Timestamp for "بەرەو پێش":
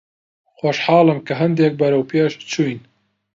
1.79-2.33